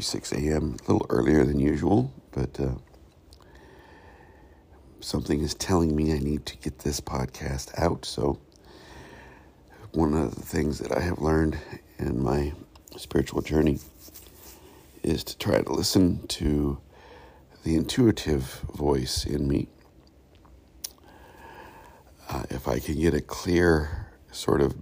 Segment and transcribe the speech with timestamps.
[0.00, 0.76] 5:36 a.m.
[0.88, 2.72] A little earlier than usual, but uh,
[5.00, 8.06] something is telling me I need to get this podcast out.
[8.06, 8.38] So,
[9.92, 11.58] one of the things that I have learned
[11.98, 12.54] in my
[12.96, 13.78] spiritual journey
[15.02, 16.78] is to try to listen to
[17.62, 19.68] the intuitive voice in me.
[22.30, 24.74] Uh, if I can get a clear sort of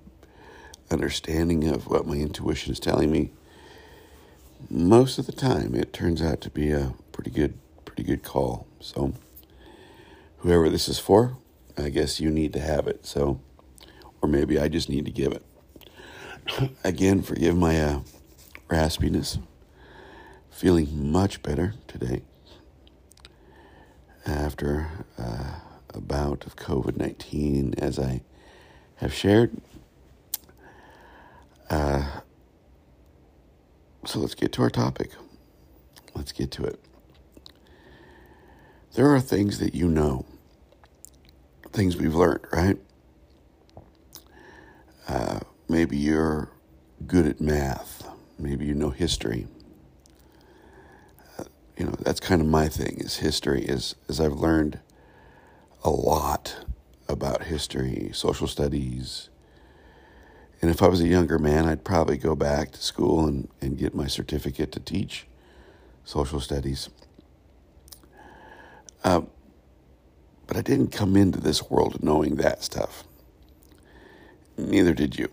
[0.92, 3.32] understanding of what my intuition is telling me,
[4.70, 8.66] most of the time it turns out to be a pretty good, pretty good call.
[8.80, 9.14] So,
[10.38, 11.36] whoever this is for,
[11.76, 13.06] I guess you need to have it.
[13.06, 13.40] So,
[14.20, 15.42] or maybe I just need to give it.
[16.84, 18.00] Again, forgive my uh,
[18.68, 19.38] raspiness.
[20.50, 22.22] Feeling much better today
[24.26, 25.60] after uh,
[25.94, 28.22] a bout of COVID 19, as I
[28.96, 29.56] have shared.
[31.70, 32.20] Uh,
[34.08, 35.10] so let's get to our topic.
[36.14, 36.80] Let's get to it.
[38.94, 40.24] There are things that you know,
[41.72, 42.78] things we've learned, right?
[45.06, 46.50] Uh, maybe you're
[47.06, 48.08] good at math.
[48.38, 49.46] Maybe you know history.
[51.38, 51.44] Uh,
[51.76, 52.96] you know that's kind of my thing.
[53.00, 54.80] Is history is is I've learned
[55.84, 56.64] a lot
[57.08, 59.28] about history, social studies.
[60.60, 63.78] And if I was a younger man, I'd probably go back to school and, and
[63.78, 65.26] get my certificate to teach
[66.04, 66.88] social studies.
[69.04, 69.22] Uh,
[70.46, 73.04] but I didn't come into this world knowing that stuff.
[74.56, 75.30] Neither did you.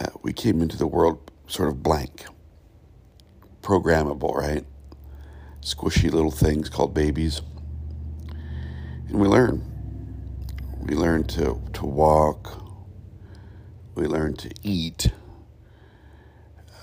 [0.00, 2.26] Uh, we came into the world sort of blank,
[3.62, 4.64] programmable, right?
[5.62, 7.40] Squishy little things called babies.
[9.08, 9.64] And we learn.
[10.80, 12.61] We learn to, to walk.
[13.94, 15.12] We learn to eat.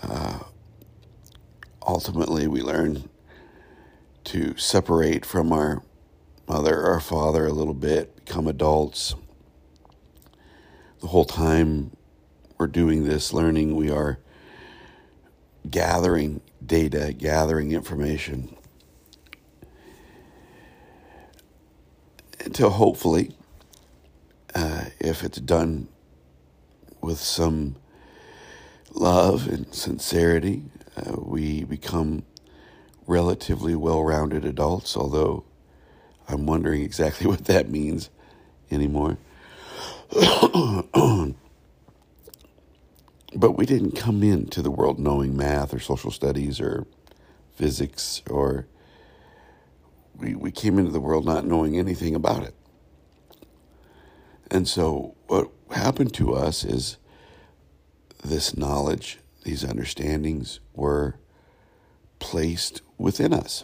[0.03, 0.39] Uh,
[1.85, 3.09] ultimately, we learn
[4.25, 5.81] to separate from our
[6.47, 9.15] mother or father a little bit, become adults.
[11.01, 11.95] The whole time
[12.57, 14.19] we're doing this learning, we are
[15.69, 18.55] gathering data, gathering information.
[22.43, 23.35] Until hopefully
[24.53, 25.87] uh, if it's done
[27.01, 27.75] with some
[28.91, 30.63] love and sincerity,
[30.97, 32.23] uh, we become
[33.07, 35.43] relatively well rounded adults, although
[36.27, 38.09] I'm wondering exactly what that means
[38.71, 39.17] anymore.
[43.35, 46.85] but we didn't come into the world knowing math or social studies or
[47.55, 48.67] physics or
[50.17, 52.53] we, we came into the world not knowing anything about it.
[54.51, 56.97] And so, what happened to us is
[58.23, 61.15] this knowledge, these understandings were
[62.19, 63.63] placed within us.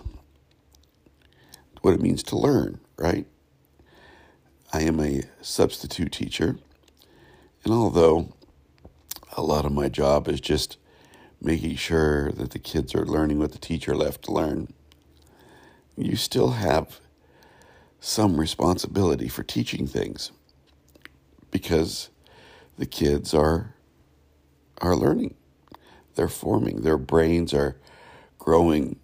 [1.82, 3.28] What it means to learn, right?
[4.74, 6.58] I am a substitute teacher,
[7.64, 8.34] and although
[9.38, 10.78] a lot of my job is just
[11.42, 14.74] making sure that the kids are learning what the teacher left to learn,
[15.98, 17.00] you still have
[18.00, 20.32] some responsibility for teaching things
[21.51, 22.09] because
[22.78, 23.75] the kids are
[24.81, 25.35] are learning.
[26.16, 26.81] They're forming.
[26.81, 27.78] Their brains are
[28.38, 29.00] growing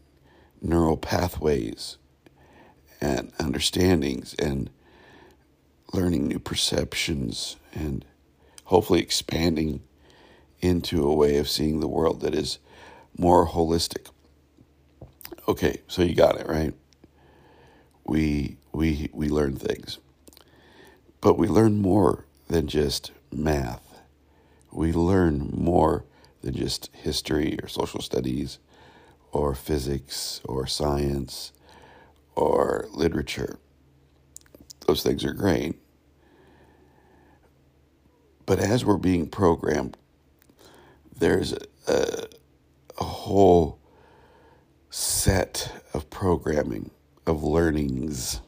[0.61, 1.97] neural pathways
[2.99, 4.69] and understandings and
[5.93, 8.05] learning new perceptions and
[8.65, 9.81] hopefully expanding
[10.61, 12.59] into a way of seeing the world that is
[13.17, 14.07] more holistic.
[15.47, 16.73] Okay, so you got it, right?
[18.05, 19.97] We we we learn things.
[21.19, 24.01] But we learn more than just math.
[24.73, 26.03] We learn more
[26.41, 28.59] than just history or social studies
[29.31, 31.53] or physics or science
[32.35, 33.57] or literature.
[34.85, 35.75] Those things are great.
[38.45, 39.95] But as we're being programmed,
[41.17, 41.53] there's
[41.87, 42.27] a,
[42.99, 43.79] a, whole
[44.89, 46.91] set of programming,
[47.25, 48.41] of learnings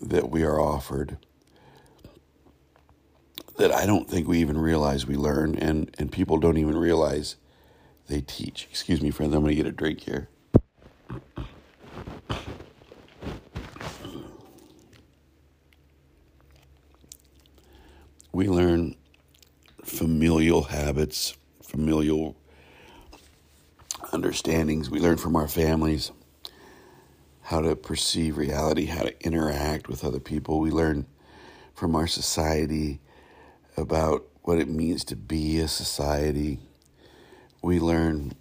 [0.00, 1.18] that we are offered
[3.58, 7.36] that I don't think we even realize we learn, and, and people don't even realize
[8.06, 8.68] they teach.
[8.70, 10.28] Excuse me, friends, I'm going to get a drink here.
[18.32, 18.94] We learn
[19.84, 22.36] familial habits, familial
[24.12, 24.88] understandings.
[24.88, 26.12] We learn from our families
[27.42, 30.60] how to perceive reality, how to interact with other people.
[30.60, 31.06] We learn
[31.74, 33.00] from our society
[33.78, 36.58] about what it means to be a society.
[37.62, 38.32] We learn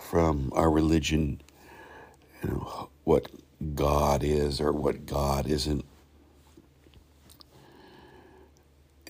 [0.00, 1.40] from our religion,
[2.42, 3.28] you know, what
[3.74, 5.84] God is or what God isn't.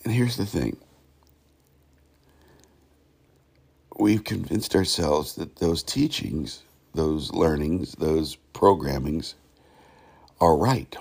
[0.04, 0.76] And here's the thing
[3.98, 6.62] we've convinced ourselves that those teachings,
[6.94, 9.34] those learnings, those programmings
[10.40, 10.96] are right.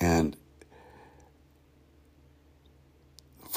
[0.00, 0.36] And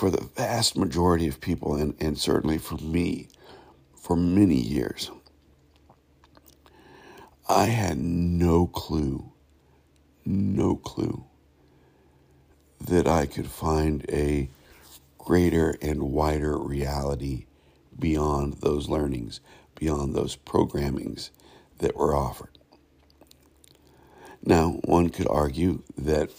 [0.04, 3.26] for the vast majority of people, and, and certainly for me,
[3.96, 5.10] for many years,
[7.48, 9.32] I had no clue,
[10.26, 11.24] no clue
[12.82, 14.50] that I could find a
[15.18, 17.46] greater and wider reality
[17.98, 19.40] beyond those learnings,
[19.74, 21.30] beyond those programmings
[21.78, 22.58] that were offered.
[24.44, 26.30] Now, one could argue that,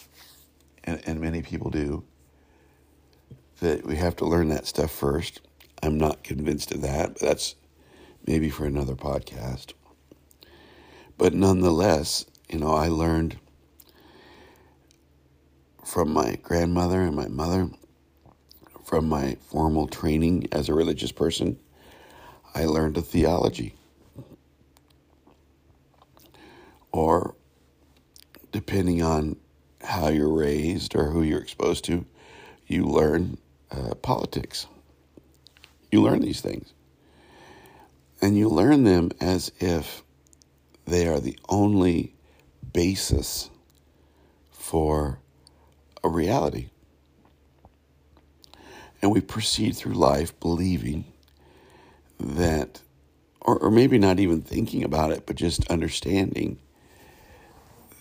[0.84, 2.04] and, and many people do,
[3.64, 5.40] that we have to learn that stuff first.
[5.82, 7.54] I'm not convinced of that, but that's
[8.26, 9.72] maybe for another podcast.
[11.16, 13.38] But nonetheless, you know, I learned
[15.82, 17.70] from my grandmother and my mother,
[18.84, 21.58] from my formal training as a religious person,
[22.54, 23.74] I learned a theology.
[26.92, 27.34] Or,
[28.52, 29.36] depending on
[29.82, 32.04] how you're raised or who you're exposed to,
[32.66, 33.38] you learn
[33.74, 34.66] uh, politics.
[35.90, 36.72] You learn these things.
[38.20, 40.02] And you learn them as if
[40.86, 42.14] they are the only
[42.72, 43.50] basis
[44.50, 45.18] for
[46.02, 46.68] a reality.
[49.02, 51.04] And we proceed through life believing
[52.18, 52.80] that,
[53.40, 56.58] or, or maybe not even thinking about it, but just understanding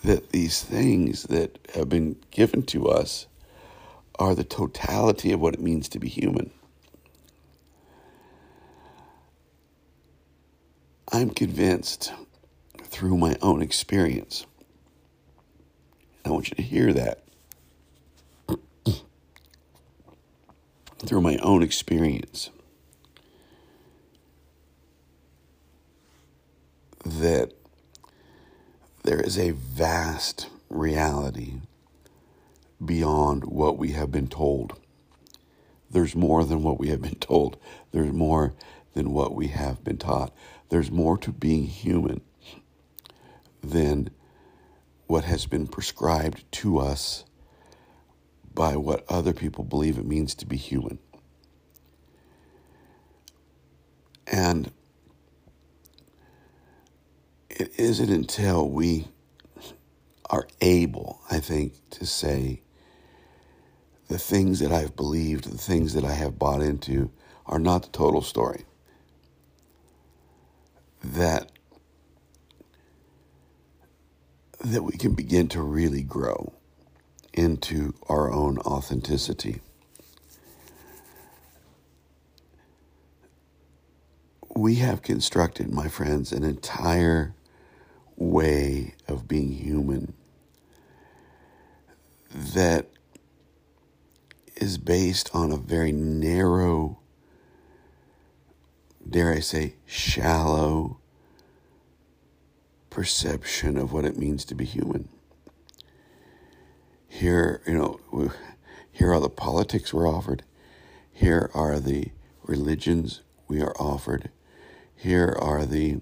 [0.03, 3.27] that these things that have been given to us
[4.19, 6.51] are the totality of what it means to be human.
[11.11, 12.13] I'm convinced
[12.83, 14.45] through my own experience.
[16.25, 17.23] I want you to hear that.
[21.05, 22.49] through my own experience.
[27.05, 27.53] That
[29.03, 31.59] there is a vast reality
[32.85, 34.79] beyond what we have been told.
[35.89, 37.57] There's more than what we have been told.
[37.91, 38.53] There's more
[38.93, 40.33] than what we have been taught.
[40.69, 42.21] There's more to being human
[43.61, 44.09] than
[45.07, 47.25] what has been prescribed to us
[48.53, 50.99] by what other people believe it means to be human.
[54.25, 54.71] And
[57.49, 59.07] it isn't until we
[60.29, 62.62] are able, I think, to say,
[64.07, 67.11] the things that I've believed, the things that I have bought into
[67.45, 68.65] are not the total story.
[71.03, 71.51] That
[74.63, 76.53] that we can begin to really grow
[77.33, 79.59] into our own authenticity.
[84.55, 87.35] We have constructed, my friends, an entire
[88.15, 90.13] way of being human
[92.33, 92.87] that
[94.63, 96.97] is based on a very narrow,
[99.07, 100.99] dare I say, shallow
[102.89, 105.09] perception of what it means to be human.
[107.09, 108.31] Here, you know,
[108.89, 110.43] here are the politics we're offered.
[111.11, 112.11] Here are the
[112.43, 114.29] religions we are offered.
[114.95, 115.99] Here are the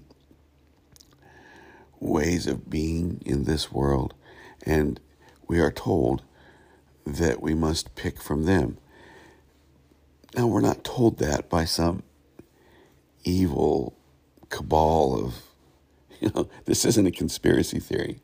[1.98, 4.14] ways of being in this world.
[4.64, 5.00] And
[5.48, 6.22] we are told
[7.06, 8.78] that we must pick from them.
[10.36, 12.02] Now, we're not told that by some
[13.24, 13.96] evil
[14.48, 15.42] cabal of,
[16.20, 18.20] you know, this isn't a conspiracy theory.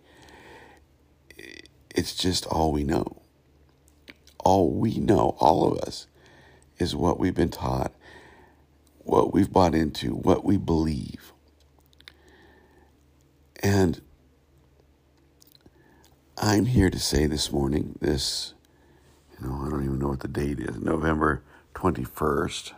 [1.94, 3.23] It's just all we know.
[4.38, 6.06] All we know, all of us,
[6.78, 7.92] is what we've been taught,
[8.99, 11.32] what we've bought into, what we believe.
[13.62, 14.00] And
[16.37, 18.54] I'm here to say this morning, this,
[19.47, 21.42] know, I don't even know what the date is, November
[21.75, 22.73] 21st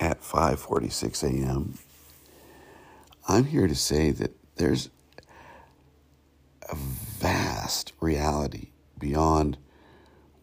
[0.00, 1.78] at 5:46 a.m.
[3.28, 4.88] I'm here to say that there's
[6.68, 9.58] a vast reality beyond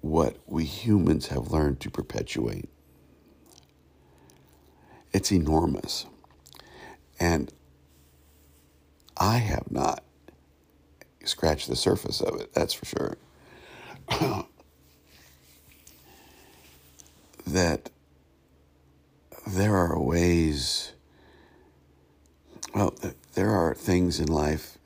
[0.01, 2.69] what we humans have learned to perpetuate.
[5.11, 6.05] It's enormous.
[7.19, 7.51] And
[9.17, 10.03] I have not
[11.25, 13.17] scratched the surface of it, that's for sure.
[17.47, 17.89] that
[19.47, 20.93] there are ways,
[22.73, 22.93] well,
[23.33, 24.77] there are things in life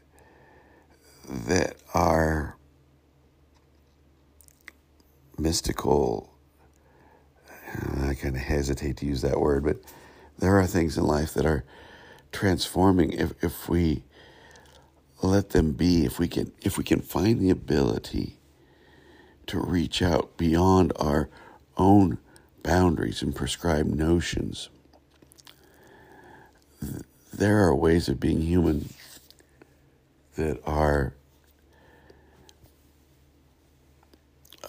[1.30, 2.58] that are
[5.38, 6.34] mystical.
[8.02, 9.78] I kind of hesitate to use that word, but
[10.40, 11.66] there are things in life that are
[12.32, 14.04] transforming if, if we
[15.22, 18.40] let them be, if we can if we can find the ability
[19.48, 21.30] to reach out beyond our
[21.78, 22.18] own
[22.64, 24.70] boundaries and prescribed notions.
[27.34, 28.90] There are ways of being human
[30.36, 31.14] that are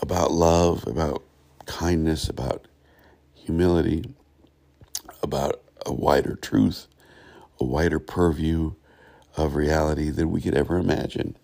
[0.01, 1.23] about love, about
[1.67, 2.67] kindness, about
[3.35, 4.05] humility,
[5.23, 6.87] about a wider truth,
[7.61, 8.75] a wider purview
[9.37, 11.37] of reality than we could ever imagine.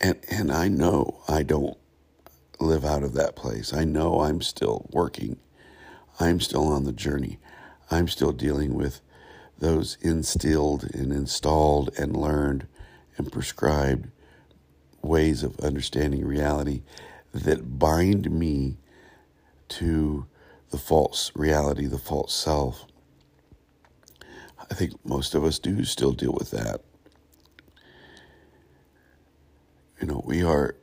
[0.00, 1.76] And and I know I don't
[2.60, 3.72] live out of that place.
[3.72, 5.38] I know I'm still working.
[6.18, 7.38] I'm still on the journey.
[7.90, 9.00] I'm still dealing with
[9.58, 12.66] those instilled and installed and learned
[13.16, 14.08] and prescribed
[15.02, 16.82] ways of understanding reality
[17.32, 18.76] that bind me
[19.68, 20.26] to
[20.70, 22.86] the false reality, the false self.
[24.70, 26.82] I think most of us do still deal with that.
[30.00, 30.76] You know, we are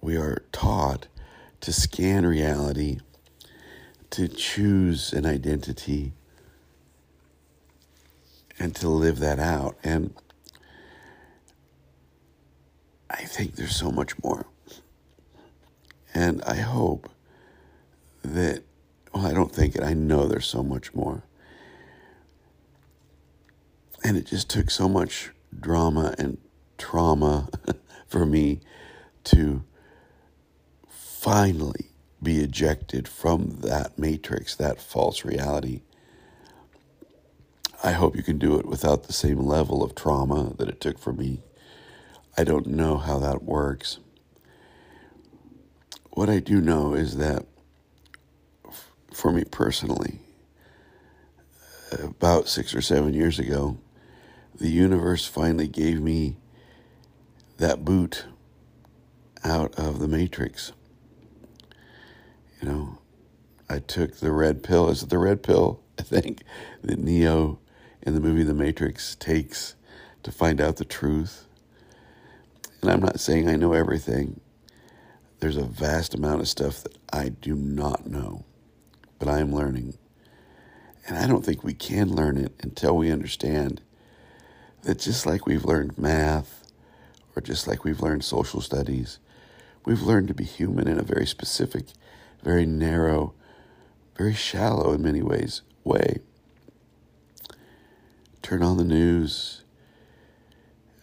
[0.00, 1.08] we are taught
[1.60, 2.98] to scan reality,
[4.10, 6.12] to choose an identity,
[8.58, 9.76] and to live that out.
[9.82, 10.14] And
[13.10, 14.46] I think there's so much more.
[16.14, 17.10] And I hope
[18.22, 18.62] that,
[19.12, 21.22] well, I don't think it, I know there's so much more.
[24.04, 26.38] And it just took so much drama and
[26.78, 27.48] trauma
[28.06, 28.60] for me
[29.24, 29.64] to
[30.88, 31.90] finally
[32.22, 35.82] be ejected from that matrix, that false reality.
[37.82, 40.98] I hope you can do it without the same level of trauma that it took
[40.98, 41.42] for me.
[42.38, 43.98] I don't know how that works.
[46.10, 47.44] What I do know is that
[49.12, 50.20] for me personally,
[52.02, 53.78] about six or seven years ago,
[54.58, 56.36] the universe finally gave me
[57.58, 58.24] that boot
[59.44, 60.72] out of the matrix.
[62.60, 62.98] You know,
[63.68, 64.88] I took the red pill.
[64.88, 65.80] Is it the red pill?
[65.98, 66.42] I think
[66.82, 67.58] that Neo
[68.02, 69.74] in the movie The Matrix takes
[70.22, 71.46] to find out the truth.
[72.80, 74.40] And I'm not saying I know everything.
[75.40, 78.44] There's a vast amount of stuff that I do not know,
[79.18, 79.98] but I am learning.
[81.06, 83.80] And I don't think we can learn it until we understand
[84.82, 86.66] that just like we've learned math,
[87.34, 89.18] or just like we've learned social studies,
[89.84, 91.86] we've learned to be human in a very specific,
[92.42, 93.34] very narrow,
[94.16, 96.20] very shallow in many ways way.
[98.42, 99.62] Turn on the news,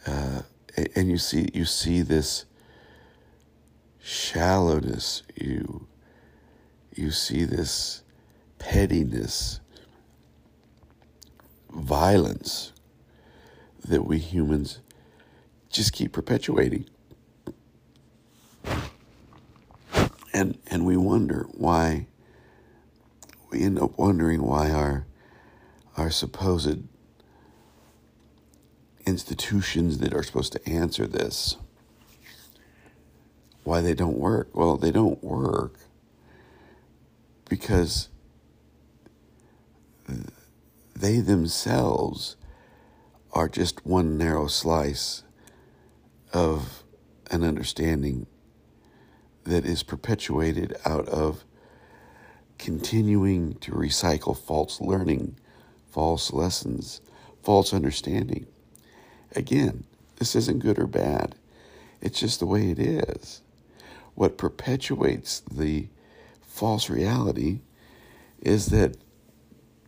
[0.07, 0.41] uh,
[0.95, 2.45] and you see you see this
[4.01, 5.23] shallowness.
[5.35, 5.87] You
[6.95, 8.01] you see this
[8.59, 9.59] pettiness,
[11.69, 12.72] violence
[13.87, 14.79] that we humans
[15.69, 16.85] just keep perpetuating.
[20.33, 22.07] And and we wonder why
[23.51, 25.05] we end up wondering why our
[25.95, 26.83] our supposed
[29.05, 31.57] institutions that are supposed to answer this
[33.63, 34.49] why they don't work.
[34.53, 35.75] Well, they don't work
[37.49, 38.09] because
[40.95, 42.35] they themselves
[43.33, 45.23] are just one narrow slice
[46.31, 46.83] of
[47.31, 48.27] an understanding
[49.43, 51.43] that is perpetuated out of
[52.57, 55.35] continuing to recycle false learning,
[55.89, 57.01] false lessons,
[57.41, 58.45] false understanding.
[59.35, 59.83] Again,
[60.17, 61.35] this isn't good or bad.
[62.01, 63.41] It's just the way it is.
[64.15, 65.87] What perpetuates the
[66.41, 67.61] false reality
[68.41, 68.95] is that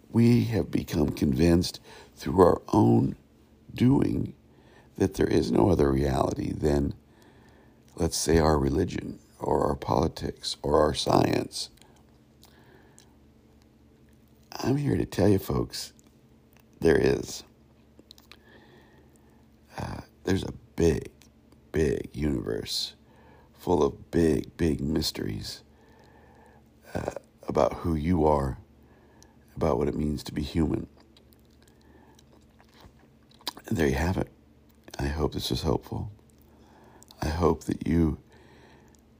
[0.09, 1.79] we have become convinced
[2.15, 3.15] through our own
[3.75, 4.33] doing
[4.97, 6.93] that there is no other reality than,
[7.95, 11.69] let's say, our religion or our politics or our science.
[14.51, 15.91] I'm here to tell you, folks,
[16.79, 17.43] there is.
[19.77, 21.11] Uh, there's a big,
[21.71, 22.95] big universe
[23.53, 25.63] full of big, big mysteries
[26.93, 27.11] uh,
[27.47, 28.57] about who you are,
[29.55, 30.87] about what it means to be human.
[33.67, 34.29] And there you have it.
[34.99, 36.11] I hope this was helpful.
[37.21, 38.19] I hope that you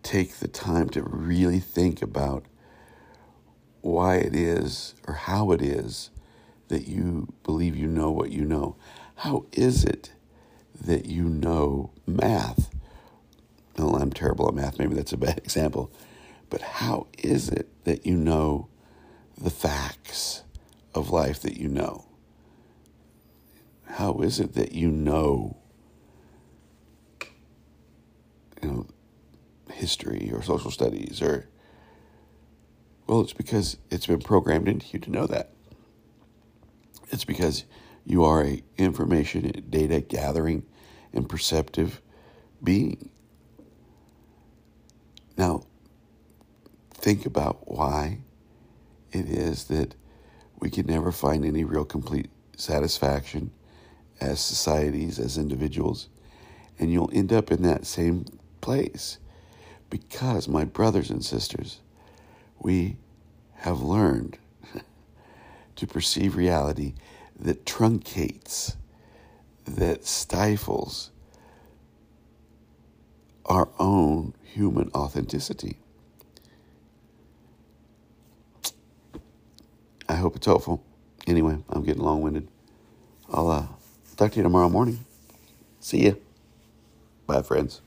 [0.03, 2.45] take the time to really think about
[3.81, 6.11] why it is or how it is
[6.67, 8.75] that you believe you know what you know.
[9.15, 10.11] How is it
[10.79, 12.69] that you know math?
[13.77, 14.79] Well, I'm terrible at math.
[14.79, 15.91] Maybe that's a bad example.
[16.49, 18.67] But how is it that you know
[19.37, 20.43] the facts
[20.93, 22.04] of life that you know?
[23.95, 25.55] How is it that you know,
[28.61, 28.87] you know,
[29.71, 31.47] history or social studies or
[33.07, 35.51] well, it's because it's been programmed into you to know that.
[37.09, 37.63] It's because
[38.05, 40.65] you are a information data gathering
[41.13, 42.01] and perceptive
[42.61, 43.09] being.
[45.37, 45.63] Now,
[46.93, 48.17] think about why
[49.13, 49.95] it is that
[50.59, 53.51] we can never find any real complete satisfaction
[54.19, 56.09] as societies, as individuals,
[56.79, 58.25] and you'll end up in that same
[58.61, 59.17] place
[59.89, 61.79] because, my brothers and sisters,
[62.59, 62.97] we
[63.55, 64.37] have learned
[65.75, 66.93] to perceive reality
[67.39, 68.75] that truncates,
[69.65, 71.11] that stifles
[73.45, 75.77] our own human authenticity.
[80.07, 80.83] I hope it's helpful.
[81.27, 82.47] Anyway, I'm getting long winded.
[83.29, 83.65] I'll uh,
[84.15, 85.05] talk to you tomorrow morning.
[85.79, 86.13] See ya.
[87.27, 87.81] Bye, friends.